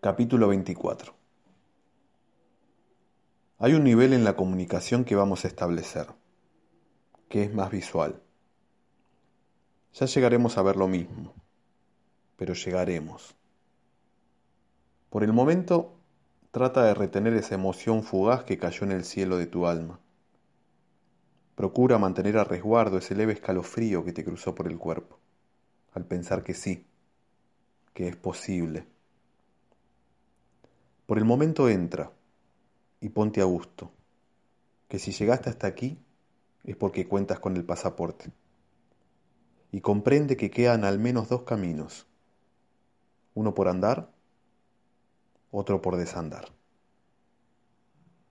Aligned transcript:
Capítulo 0.00 0.46
24 0.46 1.12
Hay 3.58 3.74
un 3.74 3.82
nivel 3.82 4.12
en 4.12 4.22
la 4.22 4.36
comunicación 4.36 5.04
que 5.04 5.16
vamos 5.16 5.44
a 5.44 5.48
establecer, 5.48 6.06
que 7.28 7.42
es 7.42 7.52
más 7.52 7.72
visual. 7.72 8.22
Ya 9.94 10.06
llegaremos 10.06 10.56
a 10.56 10.62
ver 10.62 10.76
lo 10.76 10.86
mismo, 10.86 11.34
pero 12.36 12.54
llegaremos. 12.54 13.34
Por 15.10 15.24
el 15.24 15.32
momento, 15.32 15.96
trata 16.52 16.84
de 16.84 16.94
retener 16.94 17.32
esa 17.32 17.56
emoción 17.56 18.04
fugaz 18.04 18.44
que 18.44 18.56
cayó 18.56 18.84
en 18.84 18.92
el 18.92 19.04
cielo 19.04 19.36
de 19.36 19.46
tu 19.46 19.66
alma. 19.66 19.98
Procura 21.56 21.98
mantener 21.98 22.38
a 22.38 22.44
resguardo 22.44 22.98
ese 22.98 23.16
leve 23.16 23.32
escalofrío 23.32 24.04
que 24.04 24.12
te 24.12 24.24
cruzó 24.24 24.54
por 24.54 24.68
el 24.68 24.78
cuerpo, 24.78 25.18
al 25.92 26.04
pensar 26.04 26.44
que 26.44 26.54
sí, 26.54 26.86
que 27.94 28.06
es 28.06 28.14
posible. 28.14 28.86
Por 31.08 31.16
el 31.16 31.24
momento 31.24 31.70
entra 31.70 32.12
y 33.00 33.08
ponte 33.08 33.40
a 33.40 33.44
gusto, 33.44 33.90
que 34.88 34.98
si 34.98 35.12
llegaste 35.12 35.48
hasta 35.48 35.66
aquí 35.66 35.96
es 36.64 36.76
porque 36.76 37.08
cuentas 37.08 37.40
con 37.40 37.56
el 37.56 37.64
pasaporte. 37.64 38.30
Y 39.72 39.80
comprende 39.80 40.36
que 40.36 40.50
quedan 40.50 40.84
al 40.84 40.98
menos 40.98 41.30
dos 41.30 41.44
caminos, 41.44 42.06
uno 43.32 43.54
por 43.54 43.68
andar, 43.68 44.10
otro 45.50 45.80
por 45.80 45.96
desandar. 45.96 46.57